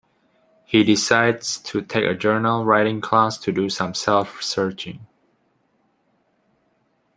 He 0.65 0.83
decides 0.83 1.59
to 1.59 1.83
take 1.83 2.05
a 2.05 2.15
journal 2.15 2.65
writing 2.65 3.01
class 3.01 3.37
to 3.37 3.51
do 3.51 3.69
some 3.69 3.93
self-searching. 3.93 5.05